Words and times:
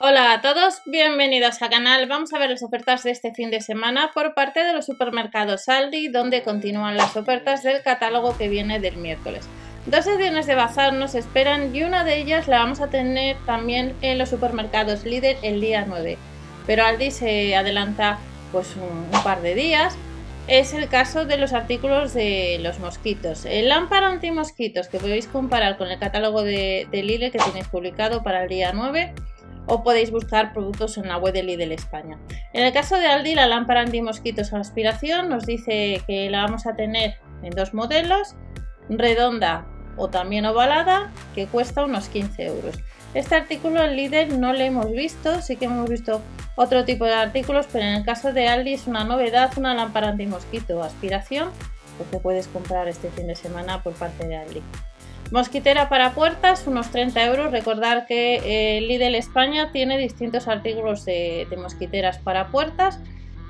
Hola 0.00 0.32
a 0.32 0.40
todos, 0.40 0.82
bienvenidos 0.86 1.62
al 1.62 1.70
canal. 1.70 2.08
Vamos 2.08 2.32
a 2.32 2.38
ver 2.40 2.50
las 2.50 2.64
ofertas 2.64 3.04
de 3.04 3.12
este 3.12 3.32
fin 3.32 3.52
de 3.52 3.60
semana 3.60 4.10
por 4.12 4.34
parte 4.34 4.64
de 4.64 4.72
los 4.72 4.86
supermercados 4.86 5.68
Aldi, 5.68 6.08
donde 6.08 6.42
continúan 6.42 6.96
las 6.96 7.16
ofertas 7.16 7.62
del 7.62 7.80
catálogo 7.80 8.36
que 8.36 8.48
viene 8.48 8.80
del 8.80 8.96
miércoles. 8.96 9.48
Dos 9.86 10.04
ediciones 10.08 10.46
de 10.46 10.56
bazar 10.56 10.94
nos 10.94 11.14
esperan 11.14 11.74
y 11.74 11.84
una 11.84 12.02
de 12.02 12.18
ellas 12.18 12.48
la 12.48 12.58
vamos 12.58 12.80
a 12.80 12.90
tener 12.90 13.36
también 13.46 13.94
en 14.02 14.18
los 14.18 14.30
supermercados 14.30 15.04
líder 15.04 15.36
el 15.42 15.60
día 15.60 15.84
9. 15.86 16.18
Pero 16.66 16.84
Aldi 16.84 17.12
se 17.12 17.54
adelanta 17.54 18.18
pues 18.50 18.74
un, 18.74 19.08
par 19.22 19.42
de 19.42 19.54
días. 19.54 19.94
Es 20.48 20.74
el 20.74 20.88
caso 20.88 21.24
de 21.24 21.38
los 21.38 21.52
artículos 21.52 22.14
de 22.14 22.58
los 22.60 22.80
mosquitos. 22.80 23.44
El 23.44 23.68
lámpara 23.68 24.08
anti-mosquitos 24.08 24.88
que 24.88 24.98
podéis 24.98 25.28
comparar 25.28 25.78
con 25.78 25.86
el 25.86 26.00
catálogo 26.00 26.42
de, 26.42 26.88
de 26.90 27.30
que 27.30 27.38
tenéis 27.38 27.68
publicado 27.68 28.24
para 28.24 28.42
el 28.42 28.48
día 28.48 28.72
9 28.74 29.14
o 29.66 29.82
podéis 29.82 30.10
buscar 30.10 30.52
productos 30.52 30.98
en 30.98 31.08
la 31.08 31.16
web 31.16 31.32
de 31.32 31.42
Lidl 31.42 31.72
España. 31.72 32.18
En 32.52 32.64
el 32.64 32.72
caso 32.72 32.96
de 32.96 33.06
Aldi, 33.06 33.34
la 33.34 33.46
lámpara 33.46 33.80
anti-mosquitos 33.80 34.52
a 34.52 34.58
aspiración 34.58 35.28
nos 35.28 35.46
dice 35.46 36.02
que 36.06 36.30
la 36.30 36.42
vamos 36.42 36.66
a 36.66 36.74
tener 36.74 37.16
en 37.42 37.50
dos 37.50 37.74
modelos, 37.74 38.34
redonda 38.88 39.66
o 39.96 40.08
también 40.08 40.44
ovalada, 40.46 41.12
que 41.34 41.46
cuesta 41.46 41.84
unos 41.84 42.08
15 42.08 42.46
euros. 42.46 42.76
Este 43.14 43.36
artículo 43.36 43.84
en 43.84 43.96
Lidl 43.96 44.40
no 44.40 44.52
lo 44.52 44.58
hemos 44.58 44.90
visto, 44.90 45.40
sí 45.40 45.56
que 45.56 45.66
hemos 45.66 45.88
visto 45.88 46.20
otro 46.56 46.84
tipo 46.84 47.04
de 47.04 47.14
artículos, 47.14 47.66
pero 47.72 47.84
en 47.84 47.94
el 47.94 48.04
caso 48.04 48.32
de 48.32 48.48
Aldi 48.48 48.74
es 48.74 48.86
una 48.86 49.04
novedad, 49.04 49.52
una 49.56 49.74
lámpara 49.74 50.08
anti-mosquito 50.08 50.82
aspiración, 50.82 51.50
que 52.10 52.18
puedes 52.18 52.48
comprar 52.48 52.88
este 52.88 53.10
fin 53.10 53.28
de 53.28 53.36
semana 53.36 53.82
por 53.82 53.92
parte 53.94 54.26
de 54.26 54.36
Aldi. 54.36 54.62
Mosquitera 55.34 55.88
para 55.88 56.12
puertas, 56.12 56.64
unos 56.68 56.92
30 56.92 57.24
euros. 57.24 57.50
Recordar 57.50 58.06
que 58.06 58.36
eh, 58.44 58.80
Lidl 58.82 59.16
España 59.16 59.72
tiene 59.72 59.98
distintos 59.98 60.46
artículos 60.46 61.04
de, 61.04 61.48
mosquiteras 61.60 62.18
para 62.18 62.52
puertas. 62.52 63.00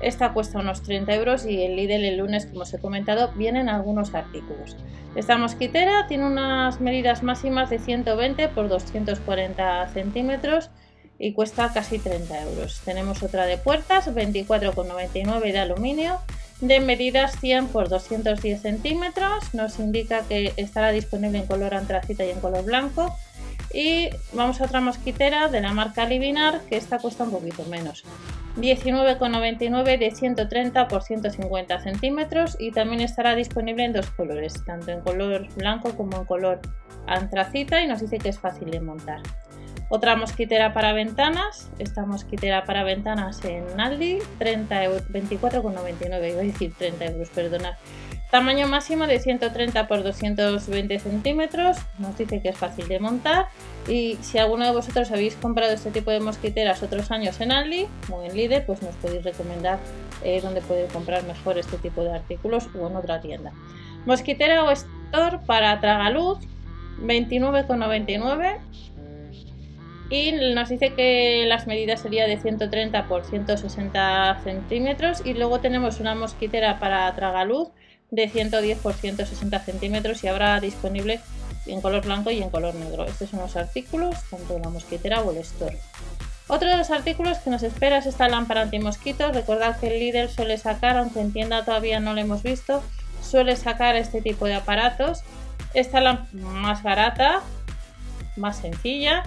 Esta 0.01 0.33
cuesta 0.33 0.57
unos 0.57 0.81
30 0.81 1.13
euros 1.13 1.45
y 1.45 1.61
el 1.61 1.75
Lidl 1.75 2.03
el 2.03 2.17
lunes, 2.17 2.47
como 2.47 2.61
os 2.61 2.73
he 2.73 2.79
comentado, 2.79 3.31
vienen 3.35 3.69
algunos 3.69 4.15
artículos. 4.15 4.75
Esta 5.15 5.37
mosquitera 5.37 6.07
tiene 6.07 6.25
unas 6.25 6.81
medidas 6.81 7.21
máximas 7.21 7.69
de 7.69 7.77
120 7.77 8.47
por 8.47 8.67
240 8.67 9.87
centímetros 9.89 10.71
y 11.19 11.33
cuesta 11.33 11.71
casi 11.71 11.99
30 11.99 12.41
euros. 12.41 12.81
Tenemos 12.83 13.21
otra 13.21 13.45
de 13.45 13.59
puertas, 13.59 14.11
24,99 14.11 15.51
de 15.51 15.59
aluminio 15.59 16.19
de 16.61 16.79
medidas 16.79 17.39
100 17.39 17.67
por 17.67 17.89
210 17.89 18.61
centímetros. 18.61 19.53
Nos 19.53 19.79
indica 19.79 20.23
que 20.27 20.53
estará 20.57 20.91
disponible 20.91 21.39
en 21.39 21.47
color 21.47 21.73
antracita 21.73 22.25
y 22.25 22.29
en 22.29 22.39
color 22.39 22.63
blanco. 22.65 23.15
Y 23.73 24.09
vamos 24.33 24.61
a 24.61 24.65
otra 24.65 24.79
mosquitera 24.79 25.49
de 25.49 25.59
la 25.59 25.73
marca 25.73 26.05
Livinar, 26.05 26.61
que 26.69 26.77
esta 26.77 26.99
cuesta 26.99 27.25
un 27.25 27.31
poquito 27.31 27.65
menos. 27.65 28.05
19,99 28.57 29.99
de 29.99 30.11
130 30.11 30.87
por 30.87 31.03
150 31.03 31.81
centímetros 31.81 32.55
y 32.57 32.71
también 32.71 33.01
estará 33.01 33.35
disponible 33.35 33.83
en 33.83 33.93
dos 33.93 34.09
colores, 34.11 34.53
tanto 34.65 34.91
en 34.91 35.01
color 35.01 35.53
blanco 35.55 35.93
como 35.95 36.17
en 36.17 36.25
color 36.25 36.61
antracita 37.05 37.81
y 37.81 37.87
nos 37.87 37.99
dice 37.99 38.17
que 38.17 38.29
es 38.29 38.39
fácil 38.39 38.71
de 38.71 38.79
montar. 38.79 39.21
Otra 39.89 40.15
mosquitera 40.15 40.73
para 40.73 40.93
ventanas, 40.93 41.69
esta 41.77 42.05
mosquitera 42.05 42.65
para 42.65 42.83
ventanas 42.83 43.43
en 43.45 43.79
Aldi, 43.79 44.17
30 44.39 44.85
24,99, 45.09 46.31
iba 46.31 46.39
a 46.39 46.43
decir 46.43 46.73
30 46.75 47.05
euros, 47.05 47.29
perdonad. 47.29 47.75
Tamaño 48.31 48.67
máximo 48.67 49.05
de 49.05 49.19
130 49.19 49.87
por 49.87 50.01
220 50.01 50.99
centímetros, 50.99 51.77
nos 51.99 52.17
dice 52.17 52.41
que 52.41 52.49
es 52.49 52.57
fácil 52.57 52.87
de 52.87 52.99
montar 52.99 53.47
y 53.87 54.17
si 54.21 54.39
alguno 54.39 54.65
de 54.65 54.71
vosotros 54.71 55.11
habéis 55.11 55.35
comprado 55.35 55.73
este 55.73 55.91
tipo 55.91 56.09
de 56.09 56.19
mosquiteras 56.19 56.81
otros 56.81 57.11
años 57.11 57.39
en 57.39 57.51
Aldi 57.51 57.85
o 58.11 58.23
en 58.23 58.35
Lidl, 58.35 58.63
pues 58.63 58.81
nos 58.81 58.95
podéis 58.95 59.23
recomendar 59.23 59.77
eh, 60.23 60.41
dónde 60.41 60.61
poder 60.61 60.87
comprar 60.89 61.23
mejor 61.23 61.59
este 61.59 61.77
tipo 61.77 62.03
de 62.03 62.13
artículos 62.13 62.67
o 62.77 62.87
en 62.87 62.95
otra 62.95 63.21
tienda. 63.21 63.51
Mosquitera 64.07 64.63
o 64.63 64.71
store 64.71 65.39
para 65.45 65.79
tragaluz, 65.79 66.39
29,99 67.01 68.57
y 70.09 70.31
nos 70.53 70.69
dice 70.69 70.93
que 70.93 71.45
las 71.47 71.65
medidas 71.65 72.01
serían 72.01 72.29
de 72.29 72.37
130 72.37 73.07
por 73.07 73.25
160 73.25 74.41
centímetros 74.43 75.21
y 75.25 75.33
luego 75.33 75.59
tenemos 75.59 75.99
una 75.99 76.13
mosquitera 76.13 76.79
para 76.79 77.13
tragaluz 77.15 77.69
de 78.11 78.29
110 78.29 78.77
por 78.79 78.93
160 78.93 79.59
centímetros 79.59 80.23
y 80.23 80.27
habrá 80.27 80.59
disponible 80.59 81.19
en 81.65 81.81
color 81.81 82.05
blanco 82.05 82.29
y 82.29 82.41
en 82.41 82.51
color 82.51 82.75
negro. 82.75 83.05
Estos 83.05 83.31
son 83.31 83.39
los 83.39 83.55
artículos, 83.55 84.15
tanto 84.29 84.59
la 84.59 84.69
mosquitera 84.69 85.21
o 85.21 85.31
el 85.31 85.37
store. 85.37 85.79
Otro 86.47 86.69
de 86.69 86.77
los 86.77 86.91
artículos 86.91 87.39
que 87.39 87.49
nos 87.49 87.63
espera 87.63 87.97
es 87.97 88.05
esta 88.05 88.29
lámpara 88.29 88.61
antimosquitos. 88.61 89.33
Recordad 89.33 89.79
que 89.79 89.87
el 89.87 89.99
líder 89.99 90.29
suele 90.29 90.59
sacar, 90.59 90.97
aunque 90.97 91.19
en 91.19 91.33
tienda 91.33 91.65
todavía 91.65 91.99
no 91.99 92.13
lo 92.13 92.21
hemos 92.21 92.43
visto, 92.43 92.83
suele 93.23 93.55
sacar 93.55 93.95
este 93.95 94.21
tipo 94.21 94.45
de 94.45 94.53
aparatos. 94.53 95.23
Esta 95.73 95.99
lámpara 95.99 96.29
más 96.37 96.83
barata, 96.83 97.41
más 98.35 98.57
sencilla 98.57 99.23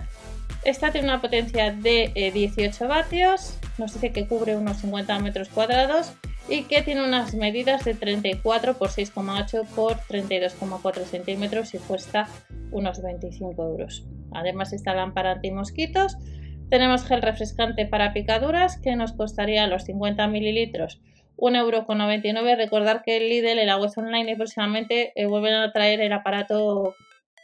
esta 0.64 0.90
tiene 0.90 1.08
una 1.08 1.20
potencia 1.20 1.72
de 1.72 2.30
18 2.34 2.84
eh, 2.84 2.88
vatios, 2.88 3.58
nos 3.78 3.94
dice 3.94 4.12
que 4.12 4.26
cubre 4.26 4.56
unos 4.56 4.78
50 4.78 5.18
metros 5.20 5.48
cuadrados 5.48 6.12
y 6.48 6.64
que 6.64 6.82
tiene 6.82 7.04
unas 7.04 7.34
medidas 7.34 7.84
de 7.84 7.94
34 7.94 8.74
por 8.78 8.88
6,8 8.88 9.66
por 9.74 9.96
32,4 9.96 11.04
centímetros 11.04 11.74
y 11.74 11.78
cuesta 11.78 12.28
unos 12.70 13.02
25 13.02 13.62
euros. 13.62 14.06
Además 14.32 14.72
esta 14.72 14.94
lámpara 14.94 15.32
anti-mosquitos. 15.32 16.16
Tenemos 16.70 17.04
gel 17.04 17.22
refrescante 17.22 17.86
para 17.86 18.12
picaduras 18.12 18.78
que 18.78 18.96
nos 18.96 19.12
costaría 19.12 19.66
los 19.66 19.84
50 19.84 20.26
mililitros 20.28 21.00
1,99 21.38 22.36
euro. 22.36 22.56
Recordar 22.56 23.02
que 23.02 23.16
el 23.16 23.28
Lidl, 23.28 23.58
el 23.58 23.68
web 23.68 23.90
online 23.96 24.32
y 24.32 24.36
próximamente 24.36 25.12
eh, 25.14 25.26
vuelven 25.26 25.54
a 25.54 25.72
traer 25.72 26.00
el 26.00 26.12
aparato 26.12 26.94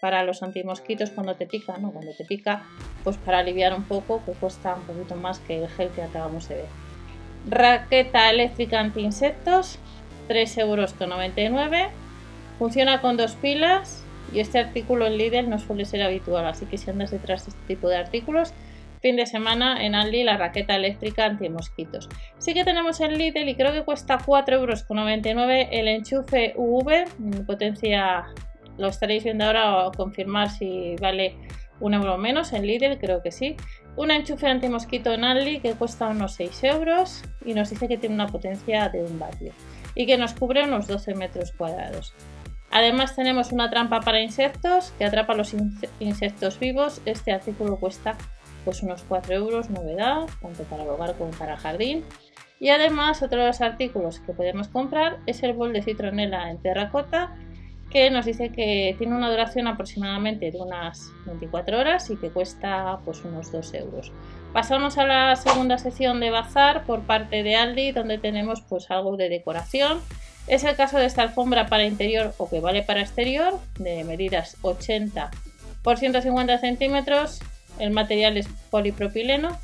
para 0.05 0.23
los 0.23 0.43
antimosquitos 0.43 1.09
cuando 1.09 1.35
te 1.35 1.47
pica, 1.47 1.79
¿no? 1.79 1.91
Cuando 1.91 2.13
te 2.13 2.27
pica, 2.27 2.65
pues 3.05 3.17
para 3.17 3.39
aliviar 3.39 3.73
un 3.73 3.85
poco, 3.85 4.23
que 4.27 4.33
cuesta 4.33 4.75
un 4.75 4.83
poquito 4.83 5.17
más 5.17 5.39
que 5.39 5.63
el 5.63 5.69
gel 5.71 5.89
que 5.93 6.03
acabamos 6.03 6.47
de 6.47 6.57
ver. 6.57 6.67
Raqueta 7.49 8.29
eléctrica 8.29 8.81
anti-insectos, 8.81 9.79
3,99 10.29 10.59
euros. 10.61 11.93
Funciona 12.59 13.01
con 13.01 13.17
dos 13.17 13.33
pilas 13.37 14.05
y 14.31 14.41
este 14.41 14.59
artículo 14.59 15.07
en 15.07 15.17
Lidl 15.17 15.49
no 15.49 15.59
suele 15.59 15.87
ser 15.87 16.03
habitual, 16.03 16.45
así 16.45 16.67
que 16.67 16.77
si 16.77 16.91
andas 16.91 17.11
detrás 17.11 17.47
de 17.47 17.53
este 17.53 17.67
tipo 17.67 17.89
de 17.89 17.97
artículos, 17.97 18.53
fin 19.01 19.17
de 19.17 19.25
semana 19.25 19.87
en 19.87 19.95
Aldi 19.95 20.23
la 20.23 20.37
raqueta 20.37 20.77
eléctrica 20.77 21.25
anti-mosquitos. 21.25 22.11
Sí 22.37 22.53
que 22.53 22.65
tenemos 22.65 23.01
en 23.01 23.17
Lidl 23.17 23.49
y 23.49 23.55
creo 23.55 23.73
que 23.73 23.85
cuesta 23.85 24.19
4,99 24.19 24.53
euros 24.53 24.85
el 25.71 25.89
enchufe 25.89 26.53
UV, 26.57 27.47
potencia 27.47 28.27
lo 28.79 28.89
estaréis 28.89 29.25
viendo 29.25 29.45
ahora 29.45 29.87
o 29.87 29.93
confirmar 29.93 30.51
si 30.51 30.97
vale 30.97 31.37
un 31.81 31.95
euro 31.95 32.19
menos 32.19 32.53
en 32.53 32.67
Lidl, 32.67 32.99
creo 32.99 33.23
que 33.23 33.31
sí. 33.31 33.57
Un 33.97 34.11
enchufe 34.11 34.47
antimosquito 34.47 35.13
en 35.13 35.25
Aldi 35.25 35.61
que 35.61 35.75
cuesta 35.75 36.09
unos 36.09 36.35
6 36.35 36.65
euros 36.65 37.23
y 37.45 37.55
nos 37.55 37.71
dice 37.71 37.89
que 37.89 37.99
tiene 37.99 38.15
una 38.15 38.29
potencia 38.29 38.89
de 38.89 39.03
un 39.03 39.19
vatio 39.19 39.53
y 39.95 40.07
que 40.07 40.19
nos 40.19 40.35
cubre 40.35 40.65
unos 40.65 40.87
12 40.87 41.15
metros 41.15 41.53
cuadrados. 41.53 42.15
Además 42.71 43.15
tenemos 43.15 43.53
una 43.53 43.71
trampa 43.71 44.01
para 44.01 44.21
insectos 44.21 44.93
que 44.99 45.05
atrapa 45.05 45.35
los 45.35 45.55
insectos 46.01 46.59
vivos. 46.59 47.01
Este 47.05 47.33
artículo 47.33 47.79
cuesta 47.79 48.17
pues 48.65 48.83
unos 48.83 49.05
4 49.07 49.35
euros, 49.35 49.71
novedad, 49.71 50.27
tanto 50.41 50.65
para 50.65 50.83
hogar 50.85 51.15
como 51.17 51.31
para 51.33 51.57
jardín. 51.57 52.05
Y 52.59 52.71
además 52.71 53.23
otro 53.23 53.41
de 53.41 53.49
los 53.49 53.61
artículos 53.61 54.21
que 54.21 54.33
podemos 54.33 54.69
comprar 54.69 55.19
es 55.27 55.43
el 55.43 55.53
bol 55.53 55.73
de 55.73 55.83
citronela 55.83 56.51
en 56.51 56.61
terracota 56.63 57.37
que 57.95 58.11
nos 58.11 58.27
dice 58.27 58.51
que 58.51 58.97
tiene 58.99 59.15
una 59.15 59.31
duración 59.31 59.69
aproximadamente 59.69 60.51
de 60.51 60.61
unas 60.61 61.13
24 61.27 61.79
horas 61.79 62.11
y 62.11 62.17
que 62.17 62.29
cuesta 62.29 62.99
pues 63.05 63.25
unos 63.25 63.53
2 63.53 63.73
euros. 63.75 64.11
Pasamos 64.53 64.99
a 64.99 65.07
la 65.07 65.37
segunda 65.37 65.79
sección 65.79 66.19
de 66.19 66.31
bazar 66.31 66.87
por 66.87 67.03
parte 67.03 67.45
de 67.45 67.55
Aldi 67.55 67.93
donde 67.93 68.19
tenemos 68.19 68.63
pues 68.63 68.91
algo 68.91 69.17
de 69.17 69.29
decoración. 69.29 70.01
Es 70.49 70.65
el 70.65 70.75
caso 70.75 70.99
de 70.99 71.07
esta 71.07 71.23
alfombra 71.23 71.69
para 71.69 71.85
interior 71.85 72.35
o 72.39 72.51
que 72.51 72.59
vale 72.59 72.83
para 72.83 73.01
exterior 73.01 73.61
de 73.79 74.03
medidas 74.03 74.57
80 74.63 75.31
por 75.85 75.97
150 75.97 76.59
centímetros. 76.59 77.39
El 77.79 77.93
material 77.93 78.37
es 78.37 78.49
polipropileno, 78.73 79.57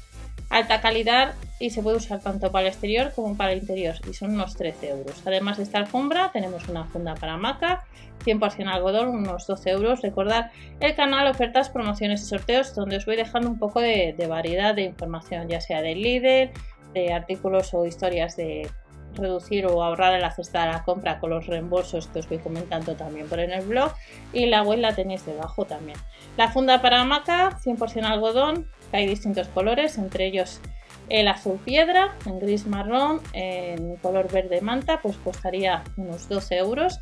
alta 0.50 0.80
calidad 0.80 1.34
y 1.58 1.70
se 1.70 1.82
puede 1.82 1.96
usar 1.96 2.20
tanto 2.20 2.52
para 2.52 2.62
el 2.62 2.72
exterior 2.72 3.12
como 3.12 3.36
para 3.36 3.52
el 3.52 3.58
interior 3.58 3.96
y 4.08 4.14
son 4.14 4.34
unos 4.34 4.54
13 4.54 4.90
euros. 4.90 5.20
Además 5.26 5.56
de 5.56 5.64
esta 5.64 5.78
alfombra 5.78 6.30
tenemos 6.32 6.68
una 6.68 6.84
funda 6.84 7.14
para 7.16 7.34
hamaca, 7.34 7.84
100% 8.24 8.68
algodón, 8.68 9.08
unos 9.08 9.46
12 9.46 9.70
euros. 9.70 10.02
Recordad 10.02 10.50
el 10.80 10.94
canal 10.94 11.26
ofertas, 11.26 11.70
promociones 11.70 12.22
y 12.22 12.26
sorteos 12.26 12.74
donde 12.74 12.96
os 12.96 13.06
voy 13.06 13.16
dejando 13.16 13.48
un 13.48 13.58
poco 13.58 13.80
de, 13.80 14.14
variedad 14.28 14.74
de 14.74 14.82
información, 14.82 15.48
ya 15.48 15.60
sea 15.60 15.82
de 15.82 15.94
líder, 15.94 16.52
de 16.94 17.12
artículos 17.12 17.74
o 17.74 17.86
historias 17.86 18.36
de, 18.36 18.68
reducir 19.14 19.66
o 19.66 19.82
ahorrar 19.82 20.14
en 20.14 20.20
la 20.20 20.30
cesta 20.30 20.64
de 20.64 20.72
la 20.72 20.84
compra 20.84 21.18
con 21.18 21.30
los 21.30 21.46
reembolsos 21.46 22.06
que 22.08 22.20
os 22.20 22.28
voy 22.28 22.38
comentando 22.38 22.94
también 22.94 23.28
por 23.28 23.40
en 23.40 23.50
el 23.50 23.66
blog 23.66 23.92
y 24.32 24.46
la 24.46 24.62
web 24.62 24.78
la 24.78 24.94
tenéis 24.94 25.26
debajo 25.26 25.64
también. 25.64 25.98
La 26.36 26.48
funda 26.48 26.80
para 26.80 27.00
hamaca 27.00 27.58
100% 27.64 28.04
algodón, 28.04 28.68
que 28.90 28.98
hay 28.98 29.06
distintos 29.06 29.48
colores, 29.48 29.98
entre 29.98 30.26
ellos 30.26 30.60
el 31.08 31.26
azul 31.26 31.58
piedra, 31.64 32.14
en 32.24 32.38
gris 32.38 32.66
marrón, 32.66 33.20
en 33.32 33.96
color 33.96 34.30
verde 34.30 34.60
manta, 34.60 35.00
pues 35.02 35.16
costaría 35.16 35.82
unos 35.96 36.28
12 36.28 36.56
euros. 36.58 37.00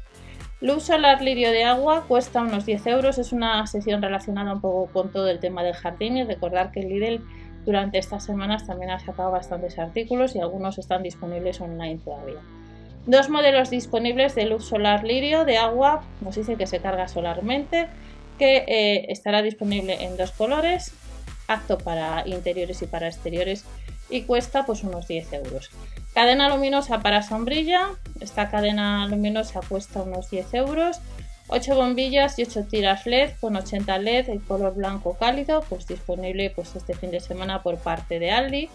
Luz 0.61 0.83
solar 0.83 1.23
lirio 1.23 1.53
de 1.53 1.63
agua 1.63 2.05
cuesta 2.09 2.43
unos 2.43 2.67
10 2.67 2.87
euros, 2.89 3.19
es 3.19 3.33
una 3.33 3.65
sesión 3.69 4.03
relacionada 4.03 4.55
un 4.55 4.61
poco 4.61 4.93
con 4.93 5.13
todo 5.13 5.29
el 5.29 5.39
tema 5.39 5.63
del 5.63 5.75
jardín 5.75 6.17
y 6.17 6.25
recordar 6.25 6.73
que 6.73 6.81
Lidl 6.81 7.25
durante 7.65 7.99
estas 7.99 8.25
semanas 8.25 8.67
también 8.67 8.91
ha 8.91 8.99
sacado 8.99 9.31
bastantes 9.31 9.79
artículos 9.79 10.35
y 10.35 10.41
algunos 10.41 10.77
están 10.79 11.05
disponibles 11.05 11.61
online 11.61 12.01
todavía. 12.05 12.41
Dos 13.07 13.29
modelos 13.29 13.71
disponibles 13.71 14.35
de 14.35 14.47
luz 14.47 14.65
solar 14.65 15.05
lirio 15.05 15.45
de 15.45 15.59
agua, 15.59 16.03
nos 16.23 16.35
dice 16.35 16.57
que 16.57 16.67
se 16.67 16.81
carga 16.81 17.07
solarmente, 17.07 17.87
que 18.37 18.65
eh, 18.67 19.13
estará 19.13 19.43
disponible 19.43 20.03
en 20.03 20.17
dos 20.17 20.33
colores, 20.33 20.93
apto 21.47 21.79
para 21.79 22.27
interiores 22.27 22.83
y 22.83 22.87
para 22.87 23.07
exteriores 23.07 23.65
y 24.11 24.23
cuesta 24.23 24.67
pues 24.67 24.83
unos 24.83 25.07
10 25.07 25.33
euros. 25.35 25.71
Cadena 26.19 26.49
luminosa 26.49 26.99
para 26.99 27.23
sombrilla, 27.23 27.91
esta 28.19 28.51
cadena 28.51 29.07
luminosa 29.07 29.61
cuesta 29.69 30.03
unos 30.03 30.29
10 30.29 30.53
euros. 30.55 31.01
8 31.47 31.77
bombillas 31.77 32.37
y 32.41 32.43
8 32.43 32.65
tiras 32.65 33.07
LED 33.07 33.35
con 33.41 33.55
80 33.55 33.99
LED 33.99 34.29
en 34.31 34.41
color 34.41 34.75
blanco 34.75 35.17
cálido, 35.17 35.63
pues 35.69 35.87
disponible 35.87 36.51
pues 36.51 36.75
este 36.75 36.95
fin 36.95 37.13
de 37.13 37.21
semana 37.21 37.63
por 37.63 37.79
parte 37.79 38.19
de 38.19 38.33
Aldi. 38.33 38.69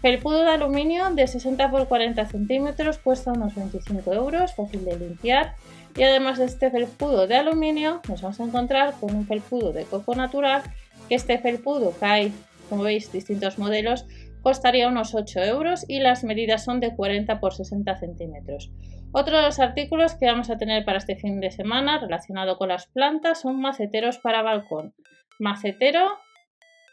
Felpudo 0.00 0.44
de 0.44 0.50
aluminio 0.50 1.10
de 1.10 1.26
60 1.26 1.64
x 1.64 1.88
40 1.88 2.24
centímetros 2.26 2.98
cuesta 2.98 3.32
unos 3.32 3.56
25 3.56 4.14
euros, 4.14 4.54
fácil 4.54 4.84
de 4.84 4.96
limpiar. 4.96 5.56
Y 5.96 6.04
además 6.04 6.38
de 6.38 6.44
este 6.44 6.70
felpudo 6.70 7.26
de 7.26 7.34
aluminio, 7.34 8.00
nos 8.08 8.22
vamos 8.22 8.38
a 8.38 8.44
encontrar 8.44 8.94
con 9.00 9.12
un 9.12 9.26
felpudo 9.26 9.72
de 9.72 9.86
coco 9.86 10.14
natural, 10.14 10.62
que 11.08 11.16
este 11.16 11.36
felpudo 11.40 11.92
hay, 12.00 12.32
como 12.70 12.84
veis, 12.84 13.10
distintos 13.10 13.58
modelos, 13.58 14.04
costaría 14.46 14.86
unos 14.86 15.12
8 15.16 15.40
euros 15.40 15.84
y 15.88 15.98
las 15.98 16.22
medidas 16.22 16.62
son 16.62 16.78
de 16.78 16.94
40 16.94 17.40
por 17.40 17.52
60 17.52 17.96
centímetros. 17.96 18.70
Otro 19.10 19.38
de 19.38 19.42
los 19.42 19.58
artículos 19.58 20.14
que 20.14 20.26
vamos 20.26 20.50
a 20.50 20.56
tener 20.56 20.84
para 20.84 20.98
este 20.98 21.16
fin 21.16 21.40
de 21.40 21.50
semana 21.50 21.98
relacionado 21.98 22.56
con 22.56 22.68
las 22.68 22.86
plantas 22.86 23.40
son 23.40 23.60
maceteros 23.60 24.18
para 24.18 24.42
balcón. 24.42 24.94
Macetero, 25.40 26.20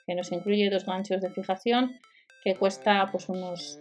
que 0.08 0.16
nos 0.16 0.32
incluye 0.32 0.72
dos 0.72 0.88
ganchos 0.88 1.22
de 1.22 1.30
fijación, 1.30 2.00
que 2.44 2.56
cuesta 2.56 3.10
pues 3.12 3.30
unos 3.30 3.78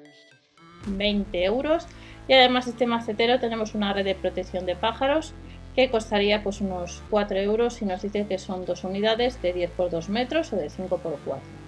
20 0.88 1.42
euros. 1.42 1.88
Y 2.28 2.34
además 2.34 2.66
de 2.66 2.72
este 2.72 2.86
macetero 2.86 3.40
tenemos 3.40 3.74
una 3.74 3.94
red 3.94 4.04
de 4.04 4.14
protección 4.14 4.66
de 4.66 4.76
pájaros 4.76 5.32
que 5.74 5.90
costaría 5.90 6.42
pues 6.42 6.60
unos 6.60 7.02
4 7.08 7.38
euros 7.38 7.80
y 7.80 7.86
nos 7.86 8.02
dice 8.02 8.26
que 8.26 8.36
son 8.36 8.66
dos 8.66 8.84
unidades 8.84 9.40
de 9.40 9.54
10 9.54 9.70
por 9.70 9.88
2 9.88 10.10
metros 10.10 10.52
o 10.52 10.56
de 10.56 10.68
5 10.68 10.98
por 10.98 11.18
4. 11.24 11.61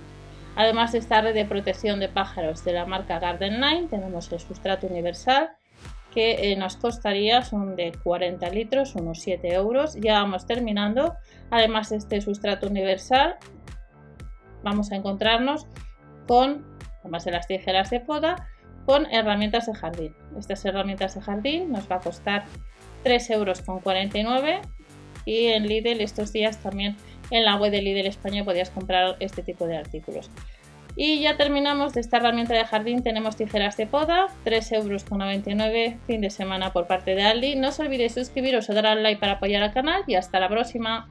Además 0.57 0.93
de 0.93 0.99
esta 0.99 1.21
red 1.21 1.35
de 1.35 1.45
protección 1.45 2.01
de 2.01 2.09
pájaros 2.09 2.65
de 2.65 2.73
la 2.73 2.87
marca 2.87 3.19
Garden 3.19 3.61
Line, 3.61 3.89
tenemos 3.89 4.31
el 4.33 4.41
sustrato 4.41 4.87
universal 4.87 5.51
que 6.13 6.53
eh, 6.53 6.57
nos 6.57 6.77
costaría, 6.77 7.43
son 7.43 7.75
de 7.75 7.93
40 8.05 8.49
litros, 8.51 8.95
unos 8.95 9.21
7 9.21 9.53
euros. 9.53 9.97
Ya 10.01 10.15
vamos 10.23 10.47
terminando. 10.47 11.15
Además 11.51 11.91
de 11.91 11.97
este 11.97 12.21
sustrato 12.21 12.69
universal, 12.69 13.37
vamos 14.63 14.93
a 14.93 14.97
encontrarnos 14.97 15.67
con, 16.29 16.65
además 17.01 17.25
de 17.25 17.33
las 17.33 17.49
tijeras 17.49 17.91
de 17.91 17.99
poda, 17.99 18.49
con 18.87 19.07
herramientas 19.07 19.67
de 19.67 19.75
jardín. 19.75 20.15
Estas 20.39 20.65
herramientas 20.65 21.17
de 21.17 21.21
jardín 21.21 21.73
nos 21.73 21.91
va 21.91 21.97
a 21.97 22.01
costar 22.01 22.45
3,49 23.05 24.15
euros 24.15 24.69
y 25.25 25.47
en 25.47 25.67
Lidl 25.67 26.01
estos 26.01 26.33
días 26.33 26.59
también 26.59 26.97
en 27.31 27.45
la 27.45 27.57
web 27.57 27.71
de 27.71 27.83
Lidl 27.83 28.07
España 28.07 28.45
podías 28.45 28.71
comprar 28.71 29.17
este 29.21 29.43
tipo 29.43 29.67
de 29.67 29.77
artículos. 29.77 30.31
Y 30.97 31.21
ya 31.21 31.37
terminamos 31.37 31.93
de 31.93 32.01
esta 32.01 32.19
herramienta 32.19 32.55
de 32.55 32.65
jardín. 32.65 33.03
Tenemos 33.03 33.37
tijeras 33.37 33.77
de 33.77 33.87
poda, 33.87 34.29
3,99 34.45 34.75
euros 34.75 35.95
fin 36.07 36.21
de 36.21 36.31
semana 36.31 36.73
por 36.73 36.87
parte 36.87 37.17
de 37.17 37.23
Aldi. 37.23 37.57
No 37.57 37.69
os 37.69 37.81
olvidéis 37.81 38.15
suscribiros 38.15 38.71
o 38.71 38.75
dar 38.75 38.87
al 38.87 39.03
like 39.03 39.21
para 39.21 39.35
apoyar 39.35 39.63
al 39.63 39.73
canal 39.73 40.03
y 40.07 40.15
hasta 40.15 40.39
la 40.39 40.49
próxima. 40.49 41.09